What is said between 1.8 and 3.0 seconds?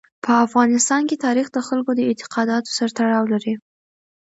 د اعتقاداتو سره